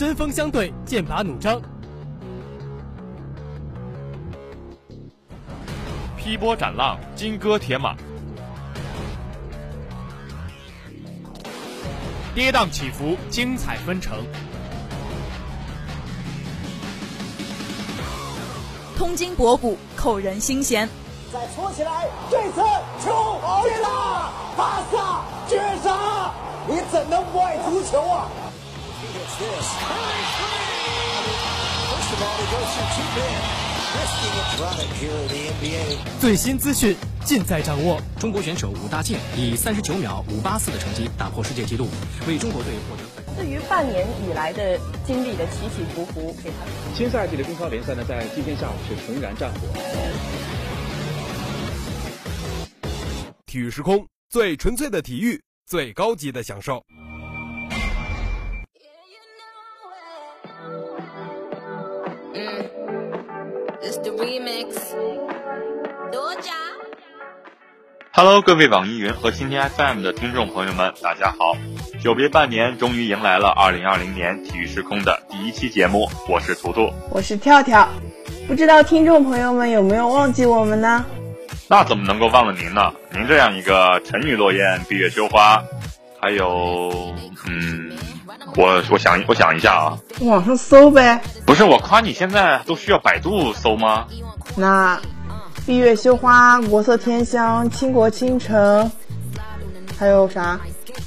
[0.00, 1.60] 针锋相对，剑拔弩张。
[6.16, 7.94] 劈波斩浪，金戈铁马；
[12.34, 14.24] 跌宕起伏，精彩纷呈。
[18.96, 20.88] 通经博古，扣人心弦。
[21.30, 22.62] 再搓起来，这次
[23.04, 24.32] 球进了！
[24.56, 26.32] 巴萨绝杀！
[26.66, 28.30] 你怎能不爱足球啊？
[36.20, 36.94] 最新资讯
[37.24, 37.98] 尽在掌握。
[38.18, 41.88] 中国选手武大靖以三十九秒五八四的成绩打破世界纪录，
[42.28, 43.02] 为中国队获得。
[43.34, 46.56] 对于半年以来的经历的起起伏伏，给他。
[46.94, 49.60] 新赛季的中超联赛呢，在今天下午是重燃战火。
[53.46, 56.84] 体育时空，最纯粹的体育，最高级的享受。
[68.12, 71.56] Hello，各位网易云和蜻蜓 FM 的听众朋友们，大家好！
[72.02, 76.10] 久别半年，终于迎来了2020年体育时空的第一期节目。
[76.28, 77.88] 我是图图，我是跳跳。
[78.48, 81.04] 不知道听众朋友们有没有忘记我们呢？
[81.68, 82.92] 那怎么能够忘了您呢？
[83.12, 85.62] 您这样一个沉鱼落雁、闭月羞花，
[86.20, 87.14] 还有，
[87.46, 87.92] 嗯，
[88.56, 91.22] 我我想我想一下啊，网上搜呗。
[91.46, 94.06] 不是我夸你，现在都需要百度搜吗？
[94.56, 95.00] 那，
[95.70, 98.90] 闭月羞花、国色天香、倾国倾城，
[99.96, 100.58] 还有啥？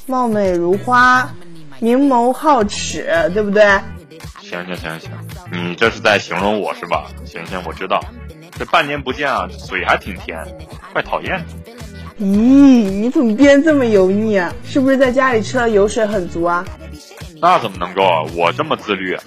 [0.05, 1.29] 貌美如花、
[1.79, 3.61] 明眸皓齿，对不对？
[4.39, 5.11] 行行行行，
[5.51, 7.07] 你这是在形容我是吧？
[7.25, 8.01] 行行，我知道。
[8.57, 10.41] 这半年不见啊，嘴还挺甜，
[10.93, 11.45] 怪讨厌的。
[12.21, 14.53] 咦，你怎么变这么油腻啊？
[14.63, 16.63] 是不是在家里吃了油水很足啊？
[17.41, 18.23] 那怎么能够啊？
[18.33, 19.17] 我这么自律。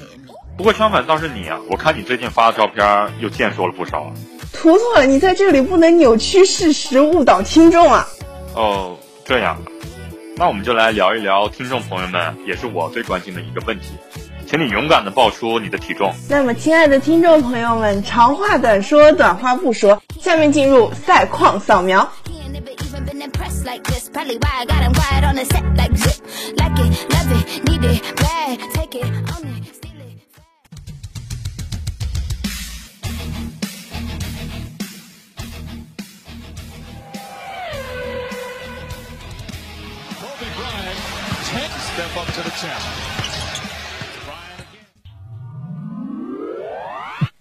[0.57, 4.11] 不过相反倒是你啊，我看你最近发的照片又健硕了不少。
[4.53, 8.09] 图图，你在这里不能扭曲事实，误导听众啊。
[8.55, 9.59] 哦，这样，
[10.37, 13.91] 那我们就来聊一聊听众朋友们，也是我最关心的一个问题。
[14.49, 16.15] 请你勇敢的报出你的体重。
[16.29, 22.09] 那么，亲爱的听众朋友们，长话短说，短话不说，下面进入赛况扫描。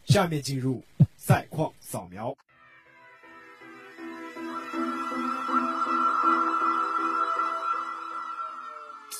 [0.05, 0.83] 下面进入
[1.17, 2.33] 赛况扫描。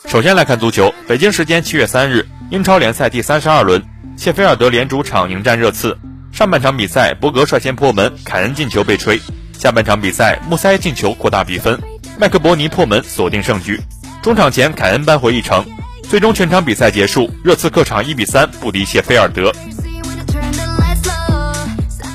[0.08, 3.84] 首先来看足球，北京时间七月三日，英超联赛第三十二轮，
[4.16, 5.98] 谢菲尔德联主场迎战热刺。
[6.32, 9.20] 上半场比赛，博格率先破门，凯恩进球被吹。
[9.54, 11.82] 下半场比赛，穆塞进球扩大比分，
[12.20, 13.82] 麦克伯尼破门锁定胜局。
[14.26, 15.64] 中场前，凯恩扳回一城。
[16.10, 19.52] 最终全场比赛结束，热刺客场一比三不敌谢菲尔德。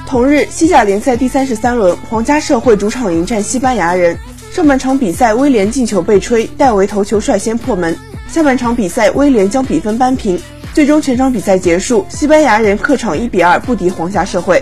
[0.08, 4.18] 同日，西甲联赛第三十三轮，皇家社会主场迎战西班牙人。
[4.52, 7.96] 上半场比赛，威廉进球被吹，戴维头球率先破门。
[8.26, 10.36] 下半场比赛，威廉将比分扳平。
[10.74, 14.60] 最终全场比赛结束，西班牙人客场一比二不敌皇家社会。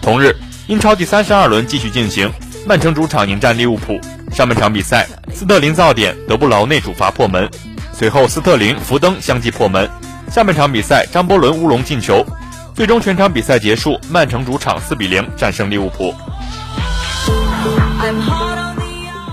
[0.00, 0.34] 同日，
[0.66, 2.32] 英超第三十二轮继续进行，
[2.66, 4.00] 曼城主场迎战利物浦。
[4.34, 7.48] 上半场比赛，斯特林造点，德布劳内主罚破门，
[7.92, 9.88] 随后斯特林、福登相继破门。
[10.28, 12.26] 下半场比赛，张伯伦乌龙进球，
[12.74, 16.12] 最终全场比赛结束，曼城主场四比零战胜利物浦。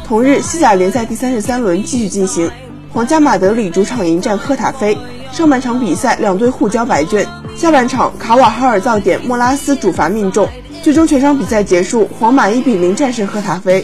[0.07, 2.51] 同日，西甲联赛第三十三轮继续进行，
[2.93, 4.95] 皇家马德里主场迎战赫塔菲。
[5.31, 7.27] 上半场比赛，两队互交白卷。
[7.57, 10.47] 下半场，卡瓦哈尔造点，莫拉斯主罚命中，
[10.83, 13.83] 最终全场比赛结束，皇马一比零战胜赫塔菲。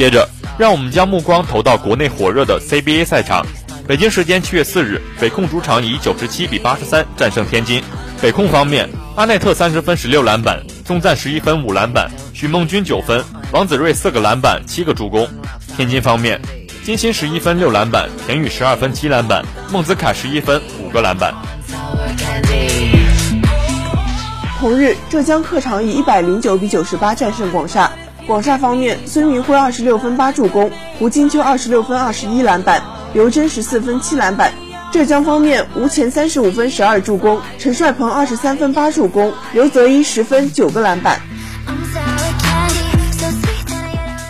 [0.00, 0.26] 接着，
[0.56, 3.44] 让我们将目光投到国内火热的 CBA 赛场。
[3.86, 7.82] 北京时间七月四日，北控主场以九十七比八十三战胜天津。
[8.18, 15.28] 北控方面，阿内特三十分十六篮板，宗赞十一分五篮板，许梦君九分，王子睿四个篮板七个助攻。
[15.76, 16.40] 天津方面，
[16.82, 21.34] 金鑫十一分六篮板，田宇十二分七篮板，孟子凯十一分五个篮板。
[24.58, 27.92] 同日，浙江客场以一百零九比九十八战胜广厦。
[28.30, 32.80] 广厦方面，孙铭徽二十六分八助攻，胡金秋二十六分二十一篮板。
[33.12, 34.52] 刘铮十四分七篮板。
[34.92, 41.18] 浙江方面，吴前三十五分十二助攻，陈帅鹏二十三分八助攻，刘泽一十分九个篮板。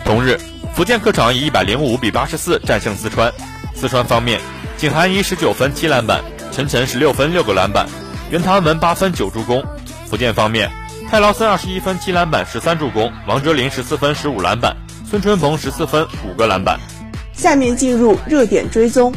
[0.03, 0.41] 同日，
[0.75, 3.31] 福建客场以一百零五比八十四战胜四川。
[3.75, 4.41] 四川方面，
[4.79, 7.87] 景寒一十九分七篮板，陈晨十六分六个篮板，
[8.31, 9.63] 袁唐文八分九助攻。
[10.09, 10.71] 福建方面，
[11.11, 16.79] 泰劳森二十一分七篮板十三助攻，王哲林十四分十五篮板，孙春鹏十四分五个篮板。
[17.33, 19.13] 下面进入热点追踪。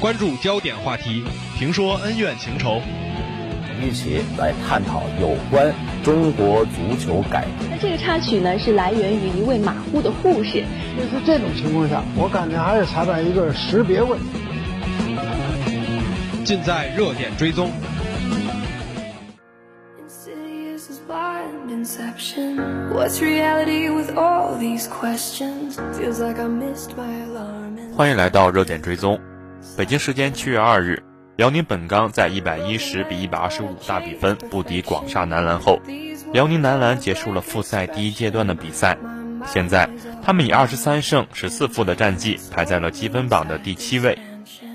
[0.00, 1.24] 关注焦点话题，
[1.56, 2.82] 评说恩怨情仇，
[3.82, 5.74] 一起来探讨有关
[6.04, 7.66] 中国足球改革。
[7.70, 10.64] 那这个插曲呢，是来源于一位马虎的护士。
[10.96, 14.26] 就是这种情况下，我感觉还是裁判一个识别问题。
[16.44, 17.70] 尽在热点追踪。
[27.96, 29.18] 欢迎来到热点追踪。
[29.76, 31.02] 北京时间七月二日，
[31.36, 35.80] 辽宁本钢在一百一十比一百二十五大比分不敌广厦男篮后，
[36.30, 38.98] 辽宁男篮结束了复赛第一阶段的比赛。
[39.46, 39.88] 现在，
[40.22, 44.18] 他们以二十三胜十四负的战绩排在了积分榜的第七位。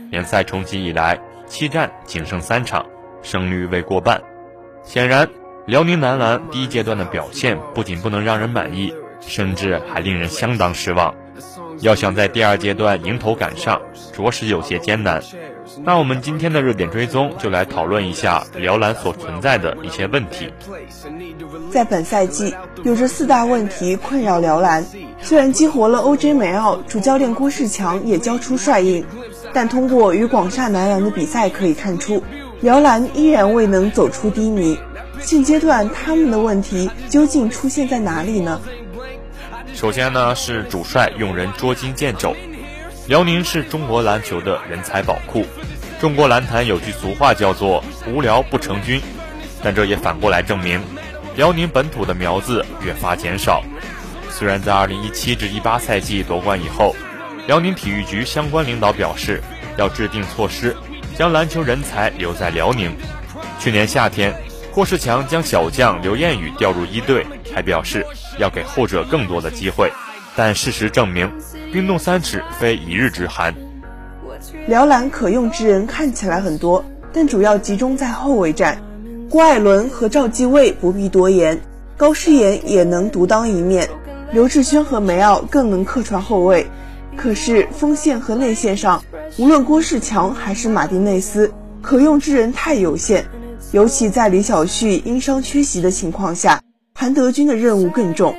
[0.10, 2.84] 联赛重启以来，七战仅胜三场，
[3.22, 4.20] 胜率未过半。
[4.84, 5.30] 显然，
[5.68, 11.14] 辽宁男篮第一阶段的表现不仅不能让人满意，甚至还令人相当失望。
[11.82, 13.80] 要想在第二阶段迎头赶上，
[14.12, 15.22] 着实有些艰难。
[15.84, 20.52] 那我们今天的热点追踪就来讨论一下辽篮所存在的一些问题。
[21.72, 22.54] 在本赛季，
[22.84, 24.86] 有着四大问题困扰辽篮。
[25.22, 29.04] 虽然激活了 OJ 梅奥，主教练郭士强也交出帅印，
[29.54, 32.24] 但通过与广厦男篮的比赛可以看出，
[32.62, 34.78] 辽篮依然未能走出低迷。
[35.20, 38.62] 现阶段他们的问题究竟出现在哪里呢？
[39.74, 42.36] 首先呢是主帅用人捉襟见肘，
[43.08, 45.46] 辽宁是中国篮球的人才宝库。
[46.00, 49.02] 中国篮坛有句俗话叫做“无聊不成军”，
[49.64, 50.82] 但这也反过来证明，
[51.38, 53.64] 辽宁本土的苗子越发减少。
[54.30, 56.94] 虽然在2017至18赛季夺冠以后，
[57.48, 59.42] 辽宁体育局相关领导表示
[59.78, 60.76] 要制定措施，
[61.18, 62.94] 将篮球人才留在辽宁。
[63.58, 64.36] 去年夏天，
[64.72, 67.26] 霍士强将小将刘彦宇调入一队，
[67.56, 68.06] 还表示。
[68.38, 69.92] 要给后者更多的机会，
[70.36, 71.28] 但事实证明，
[71.78, 73.54] 冰冻三尺非一日之寒。
[74.66, 76.84] 辽篮可用之人看起来很多，
[77.14, 78.82] 但主要集中在后卫战。
[79.30, 81.62] 郭艾伦和赵继卫不必多言，
[81.96, 83.88] 高诗岩也能独当一面，
[84.32, 86.66] 刘志轩和梅奥更能客串后卫。
[87.16, 89.04] 可是锋线和内线上，
[89.38, 91.54] 无论郭士强还是马丁内斯，
[91.84, 93.24] 可用之人太有限，
[93.72, 96.60] 尤其在李晓旭因伤缺席的情况下。
[96.96, 98.36] 韩德君的任务更重，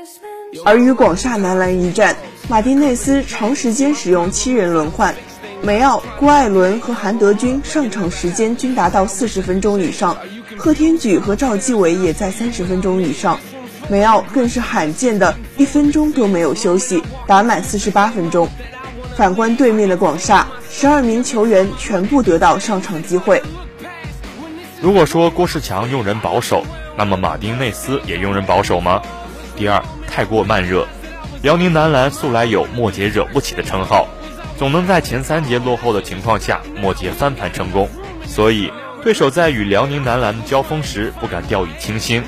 [0.65, 2.17] 而与广厦男篮一战，
[2.49, 5.15] 马丁内斯长时间使用七人轮换，
[5.63, 10.17] 梅奥、郭艾伦和韩德君上场时间均达到四十分钟以上，
[10.57, 13.39] 贺天举和赵继伟也在三十分钟以上，
[13.91, 18.49] 梅奥更是罕见的一分钟都没有休息，打满四十八分钟。
[19.15, 23.43] 反观对面的广厦，十二名球员全部得到上场机会。
[24.81, 26.65] 如果说郭士强用人保守。
[26.97, 29.01] 那么马丁内斯也用人保守吗？
[29.55, 30.85] 第二，太过慢热。
[31.41, 34.09] 辽宁男篮素来有末节惹不起的称号，
[34.59, 37.89] 总能在前三节落后的情况下末节翻盘成功，
[38.27, 38.73] 所以
[39.05, 42.23] 对手在与辽宁男篮交锋时不敢掉以轻心。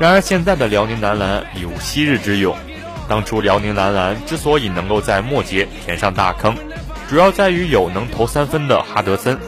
[0.00, 2.56] 然而现在的辽宁男篮已无昔日之勇。
[3.08, 6.56] 当初辽宁男篮之所以能够在末节填上大坑，
[7.08, 9.38] 主要在于有能投三分的哈德森。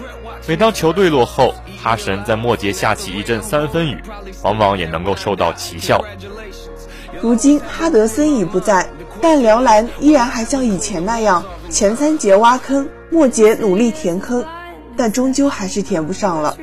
[0.46, 4.00] 每当球队落后，哈神在末节下起一阵三分雨，
[4.42, 6.04] 往往也能够收到奇效。
[7.22, 8.84] 如今哈德森已不在，
[9.20, 14.44] 但辽篮依然还像以前那样前三节挖坑，末节努力填坑，
[14.96, 16.56] 但终究还是填不上了。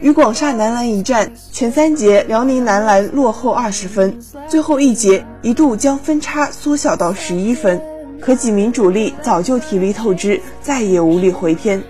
[0.00, 7.78] 与广厦男篮一战，前三节辽宁男篮落后二十分，最后一节一度将分差缩小到十一分，
[8.18, 11.82] 可几名主力早就体力透支，再也无力回天。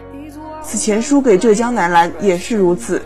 [0.64, 3.00] 此前输给浙江男篮也是如此，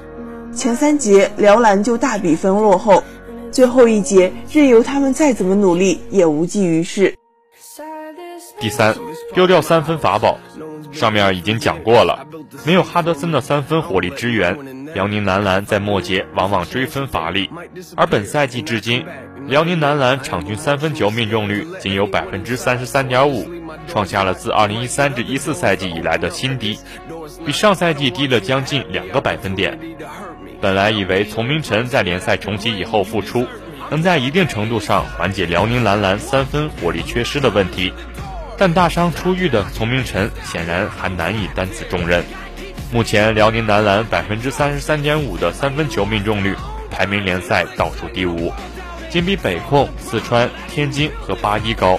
[0.54, 3.04] 前三节辽篮就大比分落后，
[3.52, 7.14] 最后一节任由他们再怎么努力也无济于事。
[8.58, 8.96] 第三，
[9.34, 10.38] 丢掉三分法宝，
[10.92, 12.26] 上面已经讲过了，
[12.64, 17.50] 没有哈德森的三分火力支援，辽宁男篮在末节往往追分乏力，
[17.96, 19.04] 而本赛季至今，
[19.46, 23.44] 辽宁男篮场均三分球命中率仅有百分之三十三点五。
[23.88, 26.78] 创下了自二零一三至一四赛季以来的新低，
[27.44, 29.76] 比上赛季低了将近两个百分点。
[30.62, 33.48] 本来以为丛明晨在联赛重启以后复出，
[33.90, 37.92] 能在一定程度上缓解辽宁男篮三分火力缺失的问题，
[38.56, 42.22] 但大伤初愈的丛明晨显然还难以担此重任。
[42.92, 46.54] 目前辽宁男篮百分之三十三点五的三分球命中率
[46.92, 48.52] 排名联赛倒数第五，
[49.10, 51.98] 仅比北控、四川、天津和八一高。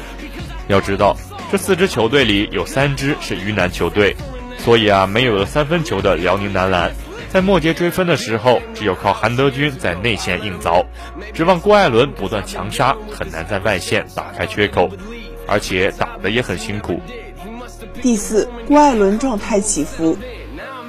[0.70, 1.18] 要知道，
[1.52, 4.16] 这四支球队里有三支是渝南球队，
[4.58, 6.94] 所以啊，没有了三分球的辽宁男篮，
[7.34, 10.86] 在末节追分的时候，只有靠韩德君在内线硬凿，
[11.34, 14.88] 指望郭艾伦不断强杀，很难在外线打开缺口，
[15.48, 17.00] 而且打得也很辛苦。
[18.04, 20.16] 第四，郭艾伦状态起伏。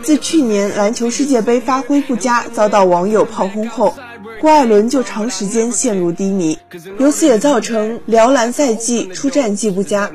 [0.02, 3.96] 自去年篮球世界杯发挥不佳，遭到网友炮轰后，
[4.38, 6.58] 郭艾伦就长时间陷入低迷，
[6.98, 10.10] 由此也造成辽篮赛季出战绩不佳。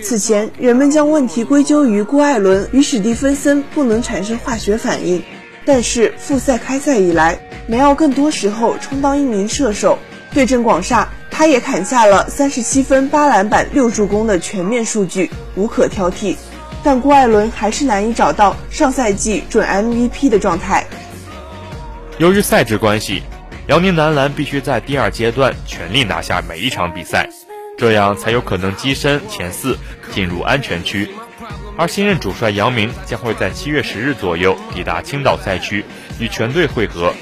[0.00, 5.24] 此前，人们将问题归咎于郭艾伦与史蒂芬森不能产生化学反应，
[5.66, 9.98] 但是复赛开赛以来，梅奥更多时候充当一名射手，
[10.32, 16.36] 对阵广厦，他也砍下了三十七分、八篮板、六助攻的全面数据，无可挑剔。
[16.84, 20.86] 但郭艾伦还是难以找到上赛季准 MVP 的状态。
[22.18, 23.24] 由于赛制关系，
[23.66, 27.28] 辽宁男篮必须在第二阶段全力拿下每一场比赛，
[27.76, 29.76] 这样才有可能跻身前四，
[30.12, 31.10] 进入安全区。
[31.76, 35.84] 而新任主帅杨明将会在七月十日左右抵达青岛赛区
[36.18, 37.12] 与全队会合。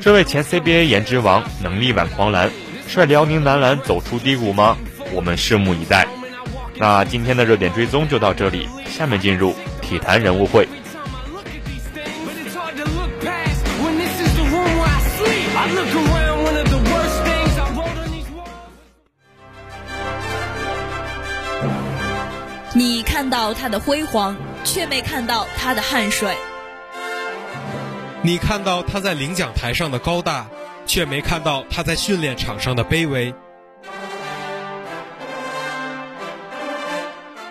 [0.00, 2.50] 这位前 CBA 颜值王能力挽狂澜，
[2.88, 4.76] 率辽宁男篮走出低谷吗？
[5.12, 6.08] 我们拭目以待。
[6.78, 8.68] 那今天的热点追踪就到这里。
[8.88, 10.66] 下面进入体坛人物会。
[23.32, 26.34] 到他的辉煌，却没看到他的汗水；
[28.20, 30.46] 你看到他在领奖台上的高大，
[30.84, 33.34] 却没看到他在训练场上的卑微。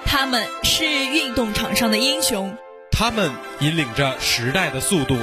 [0.05, 2.55] 他们是运动场上的英雄，
[2.91, 5.17] 他们引领着时代的速度。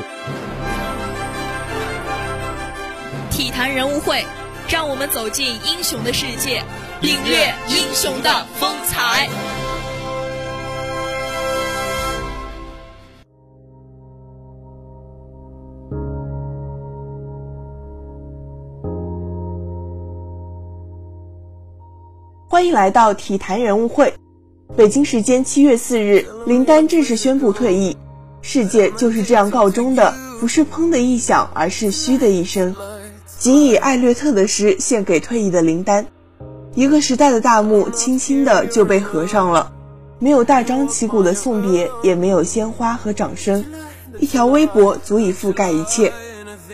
[3.30, 4.26] 体坛人物会，
[4.68, 6.64] 让我们走进英雄的世界，
[7.00, 9.28] 领略英雄的风采。
[22.58, 24.14] 欢迎来到体坛人物会。
[24.76, 27.96] 北京时间七月四日，林丹正式宣布退役。
[28.42, 32.74] 世界就是这样告终的，不是砰的一响，而是嘘的一声。
[33.38, 36.06] 仅以艾略特的诗献给退役的林丹。
[36.74, 39.70] 一个时代的大幕轻轻的就被合上了，
[40.18, 43.64] 没有大张旗鼓的送别，也没有鲜花和掌声，
[44.18, 46.12] 一条微博足以覆盖一切。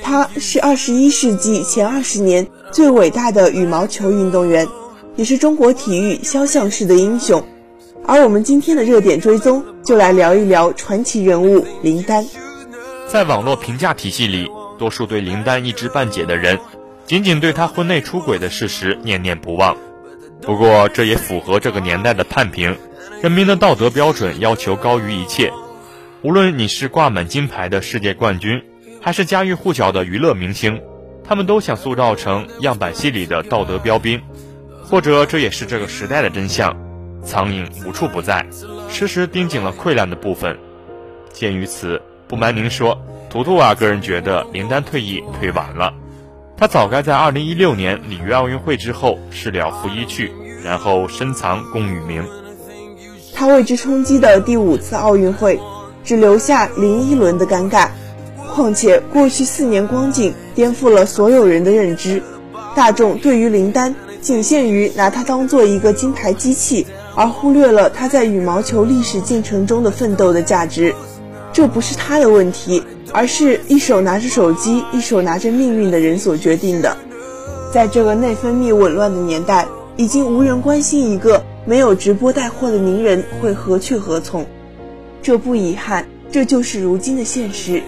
[0.02, 4.66] 他是二十一世纪前二十年最伟大的羽毛球运动员，
[5.16, 7.44] 也是中国体育肖像式的英雄。
[8.06, 12.24] 而我们今天的热点追踪，就来聊一聊传奇人物林丹。
[13.06, 16.58] 在网络评价体系里，多数对林丹一知半解的人，
[17.06, 19.76] 仅仅对他婚内出轨的事实念念不忘。
[20.42, 22.76] 不过，这也符合这个年代的判评：
[23.22, 25.52] 人民的道德标准要求高于一切。
[26.22, 28.62] 无论你是挂满金牌的世界冠军，
[29.00, 30.80] 还是家喻户晓的娱乐明星，
[31.22, 34.20] 他们都想塑造成样板戏里的道德标兵。
[34.84, 36.76] 或者，这也是这个时代的真相。
[37.24, 38.46] 苍蝇无处不在，
[38.90, 40.58] 时时盯紧了溃烂的部分。
[41.32, 43.00] 鉴于此，不瞒您说，
[43.30, 45.94] 图图啊，个人觉得林丹退役退晚了，
[46.56, 50.30] 他早该在2016年里约奥运会之后事了拂衣去，
[50.62, 52.24] 然后深藏功与名。
[53.34, 55.58] 他为之冲击的第五次奥运会，
[56.04, 57.88] 只留下林一轮的尴尬。
[58.54, 62.22] 况且过去四年光景颠覆了所有人的认知，
[62.76, 66.84] 大众对于林丹仅限于拿他当做一个金牌机器。
[67.16, 70.92] 而忽略了他在羽毛球历史进程中的奋斗的价值，
[71.52, 76.96] 这不是他的问题，而是一手拿着手机，一手拿着命运的人所决定的。
[77.72, 79.64] 在这个内分泌紊乱的年代，
[79.96, 84.44] 已经无人关心一个没有直播带货的名人会何去何从。
[85.22, 87.80] 这不遗憾，这就是如今的现实。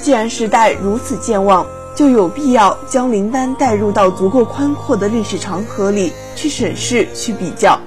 [0.00, 1.66] 既然时代如此健忘，
[2.00, 7.78] 就有必要将林丹带入到足够宽阔的历史长河里去审视、去比较。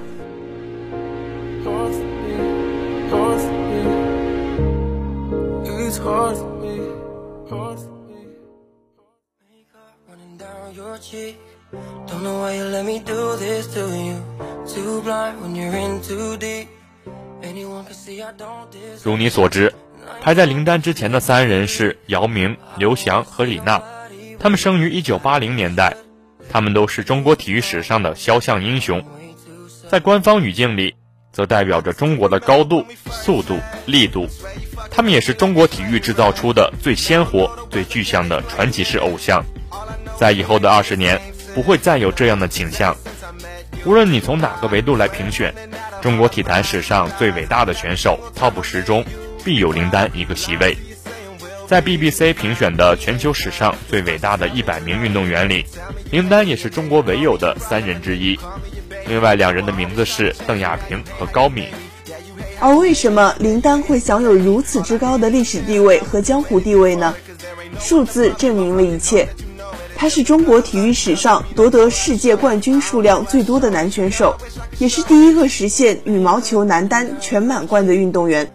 [19.02, 19.74] 如你所知，
[20.20, 23.82] 排在林丹之前的三人是姚明、刘翔和李娜，
[24.44, 25.96] 他们生于一九八零年代，
[26.50, 29.02] 他们都是中国体育史上的肖像英雄，
[29.88, 30.94] 在官方语境里，
[31.32, 34.28] 则代表着中国的高度、速度、力度。
[34.90, 39.42] 他们也是中国体育制造出的最鲜活、最具象的传奇式偶像。
[40.18, 41.18] 在以后的二十年，
[41.54, 42.94] 不会再有这样的景象。
[43.86, 45.54] 无论你从哪个维度来评选，
[46.02, 49.02] 中国体坛史上最伟大的选手 TOP 十中，
[49.42, 50.76] 必有林丹一个席位。
[51.66, 55.64] 在 BBC 评选的全球史上最伟大的一百名运动员里，
[56.10, 58.38] 林丹也是中国唯有的三人之一。
[59.06, 61.66] 另外两人的名字是邓亚萍和高敏。
[62.60, 67.14] 而为什么林丹会享有如此之高的历史地位和江湖地位呢？
[67.80, 69.26] 数字证明了一切。
[69.96, 74.36] 他是中国体育史上夺得世界冠军数量最多的男选手，
[74.78, 78.52] 也是第一个实现羽毛球男单全满贯的运动员。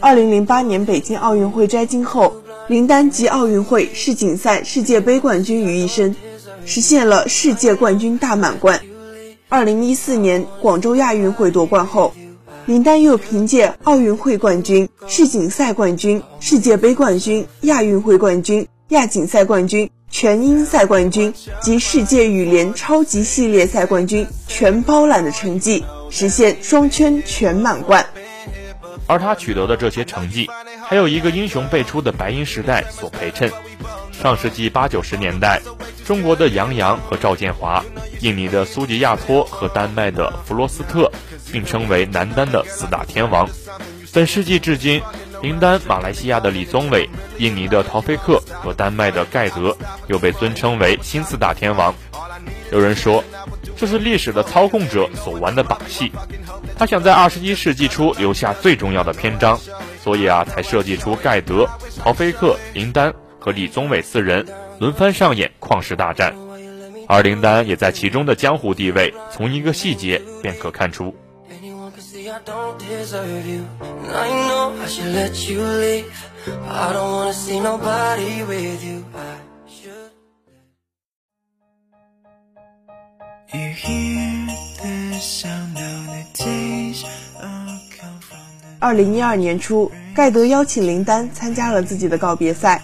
[0.00, 6.14] 二零零八年北京奥运会摘金后，林丹集奥运会、世锦赛、世界杯冠军于一身，
[6.64, 8.80] 实现了世界冠军大满贯。
[9.48, 12.14] 二零一四年广州亚运会夺冠后，
[12.66, 19.90] 林丹又凭借奥运会冠军、世锦赛冠军、世界杯冠军、亚运会冠军、亚锦赛冠军。
[20.10, 28.06] 全英赛冠军及世界羽联超级系列赛冠军全包揽的成绩，实现双圈全满贯。
[29.08, 30.48] 而他取得的这些成绩，
[30.86, 33.50] 还有一个英雄辈出的白银时代所陪衬。
[34.12, 35.60] 上世纪八九十年代，
[36.04, 37.84] 中国的杨洋和赵建华，
[38.20, 41.10] 印尼的苏吉亚托和丹麦的弗罗斯特，
[41.50, 43.48] 并称为男单的四大天王。
[44.12, 45.02] 本世纪至今。
[45.40, 49.76] 林丹、马来西亚的李宗伟、印尼的陶菲克和丹麦的盖德
[50.08, 51.94] 又被尊称为新四大天王。
[52.72, 53.22] 有人说，
[53.78, 56.10] 这是历史的操控者所玩的把戏。
[56.76, 59.58] 他想在二十一世纪初留下最重要的篇章，
[60.02, 61.64] 所以啊，才设计出盖德、
[61.96, 64.44] 陶菲克、林丹和李宗伟四人
[64.80, 66.34] 轮番上演旷世大战。
[67.06, 71.14] 而林丹也在其中的江湖地位，从一个细节便可看出。
[76.70, 79.04] I don't wanna see nobody with you.
[79.14, 79.47] I
[88.78, 92.82] 二零一二年初，盖德邀请林丹参加了自己的告别赛。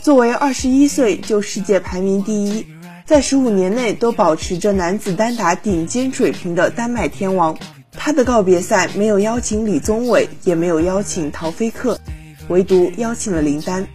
[0.00, 2.66] 作为二十一岁就世界排名第一，
[3.06, 7.56] 在十五年内都保持着男子单打顶尖水平的丹麦天王。
[7.92, 11.96] 他的告别赛没有邀请李宗伟，也没有邀请陶菲克，
[12.48, 13.86] 唯独邀请了林丹。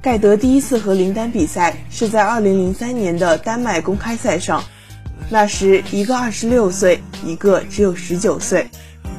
[0.00, 4.62] 盖德第一次和林丹比赛是在2003年的丹麦公开赛上，
[5.32, 8.68] 那时一个26岁，一个只有19岁。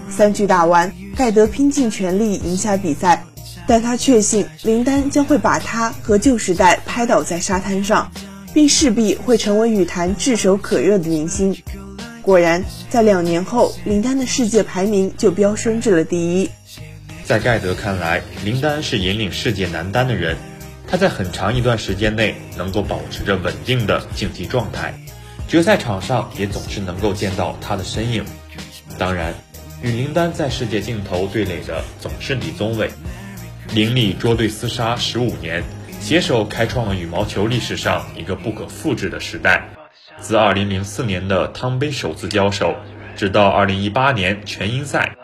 [0.09, 3.23] 三局打完，盖德拼尽全力赢下比赛，
[3.65, 8.11] 但他确信林丹将会把他和旧时代拍倒在沙滩上，
[8.53, 11.55] 并势必会成为羽坛炙手可热的明星。
[12.21, 16.49] 果然，在两年后，林丹的世界排名就飙升至了第一。
[17.23, 20.35] 在盖德看来，林丹是引领世界男单的人，
[20.85, 24.93] 他在很长一段时间内能够保持着稳定的竞技状态，
[25.51, 28.23] 决赛场上也总是能够见到他的身影。
[28.97, 29.33] 当然，
[29.83, 32.89] 与林丹在世界镜头对垒的总是李宗伟，
[33.73, 35.61] 林李捉对厮杀十五年，
[35.99, 39.67] 携手开创了羽毛球历史上一个不可复制的时代。
[40.21, 42.73] 自2004年的汤杯首次交手，
[43.17, 45.17] 直到2018年全英赛，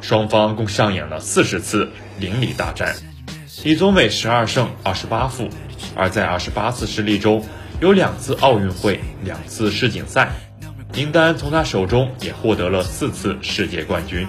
[0.00, 1.88] 双方共上演了40次
[2.18, 2.96] 邻里大战。
[3.62, 5.48] 李宗伟12胜28负，
[5.94, 7.46] 而在28次失利中，
[7.80, 10.32] 有两次奥运会，两次世锦赛。
[10.94, 14.26] 林丹从他手中也获得了四次世界冠军。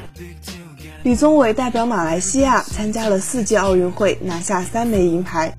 [1.01, 5.51] 李宗伟代表马来西亚参加了四届奥运会，拿下三枚银牌。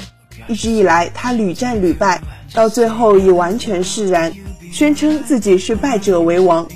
[0.46, 2.20] 一直以来，他屡战屡败，
[2.54, 4.32] 到最后已完全释然。
[4.72, 6.68] 宣称自己是败者为王，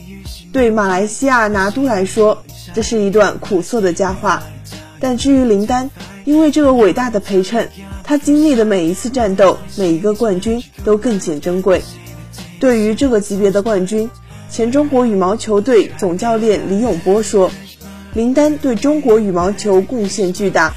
[0.52, 2.42] 对马来西亚拿督来说，
[2.74, 4.42] 这是一段苦涩的佳话。
[5.00, 5.90] 但至于林丹，
[6.24, 7.68] 因为这个伟大的陪衬，
[8.02, 11.82] 他经历的每一次战斗，每一个冠军都更显珍贵。
[12.60, 14.10] 对于这个级别的冠军，
[14.50, 17.50] 前中国羽毛球队总教练李永波说
[18.14, 20.74] ：“林丹对中国羽毛球贡献巨大，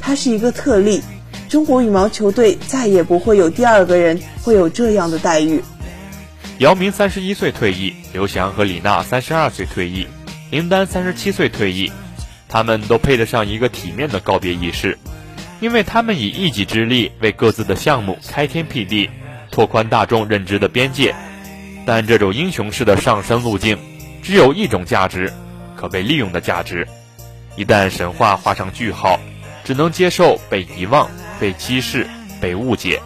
[0.00, 1.02] 他是一个特例，
[1.48, 5.62] 中国羽毛球队再也不会有第二个人会有这样的待遇。”
[6.58, 10.08] 姚明三十一岁退役，刘翔和李娜三十二岁退役，
[10.50, 11.92] 林丹三十七岁退役，
[12.48, 14.98] 他们都配得上一个体面的告别仪式，
[15.60, 19.10] 因为他们以一己之力为各自的项目开天辟地，
[19.50, 21.14] 拓宽大众认知的边界。
[21.86, 23.78] 但这种英雄式的上升路径，
[24.22, 25.32] 只有一种价值，
[25.76, 26.86] 可被利用的价值。
[27.56, 29.18] 一旦神话画上句号，
[29.64, 32.06] 只能接受被遗忘、被稀释、
[32.40, 33.00] 被误解。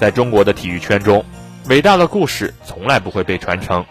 [0.00, 1.24] 在中国的体育圈中。
[1.66, 3.86] 伟大的故事从来不会被传承，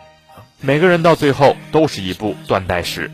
[0.61, 3.09] 每个人到最后都是一部断代史。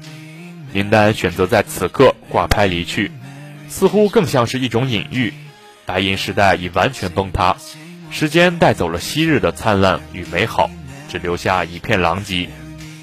[0.72, 3.12] 林丹选择在此刻挂拍离去，
[3.68, 5.34] 似乎更像是一种隐喻。
[5.86, 7.58] 白银时代已完全崩塌，
[8.12, 10.70] 时间带走了昔日的灿烂与美好，
[11.10, 12.50] 只留下一片狼藉。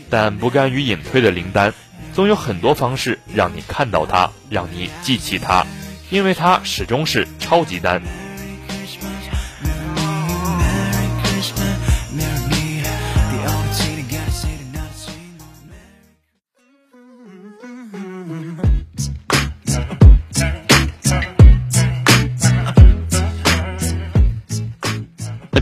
[0.08, 1.74] 但不甘于隐退的林丹，
[2.12, 5.66] 总有很多方式让你看到他，让你记起他，
[6.10, 8.00] 因为他始终是超级丹。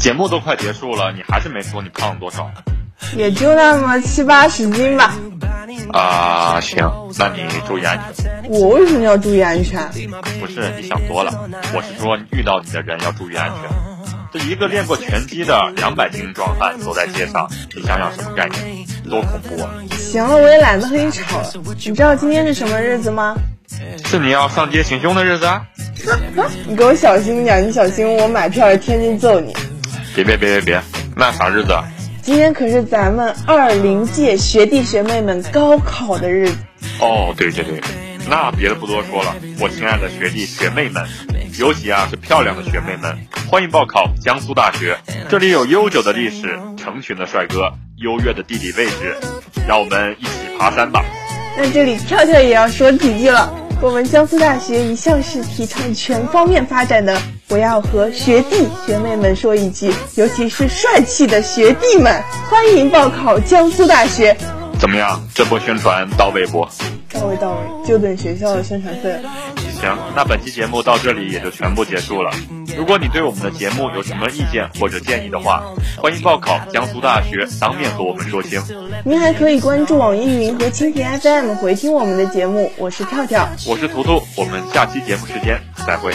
[0.05, 2.51] 节目都快结束了，你还是没说你胖了多少？
[3.17, 5.15] 也就那么七八十斤吧。
[5.95, 6.87] 啊，行，
[7.19, 8.45] 那你注意安全。
[8.51, 9.81] 我为什么要注意安全？
[10.39, 13.71] 不是你想多了，我是说遇到你的人要注意安全。
[14.31, 18.87] 这一个练过拳击的两百斤壮汉走在街上，你想想什么概念？
[19.09, 19.71] 多恐怖啊！
[19.97, 21.51] 行了，我也懒得和你吵了。
[21.65, 23.35] 你知道今天是什么日子吗？
[24.05, 25.67] 是你要上街行凶的日子啊！
[26.69, 29.57] 你给我小心点，你小心我买票来天津揍你。
[30.15, 30.83] 别别别别别，
[31.17, 31.75] 那啥日子？
[32.23, 36.57] 今天可是咱们二零届学弟学妹们高考的日子。
[37.01, 37.81] 哦，对对对，
[38.29, 41.05] 那别的不多说了，我亲爱的学弟学妹们，
[41.59, 43.19] 尤其啊是漂亮的学妹们，
[43.51, 44.97] 欢迎报考江苏大学。
[45.29, 49.17] 这里有悠久的历史，成群的帅哥，优越的地理位置，
[49.67, 51.05] 让我们一起爬山吧。
[51.57, 53.53] 那这里跳跳也要说几句了。
[53.81, 64.37] 我们江苏大学一向是提倡全方面发展的，我要和学弟学妹们说一句，尤其是帅气的学弟们，欢迎报考江苏大学。
[64.79, 66.67] 怎么样，这波宣传到位不？
[67.13, 69.31] 到位到位，就等学校的宣传费了。
[69.81, 72.31] 行，那本期节目到这里也就全部结束了。
[72.77, 75.63] 如果你对我们的节目有什么意见或者建议的话，
[75.97, 78.61] 欢迎报考江苏大学，当面和我们说清。
[79.05, 82.71] 您还可以关注网易云和蜻蜓 FM，回听我们的节目。
[82.77, 86.13] 我是跳跳，我是图图，我们下期节目时间再会。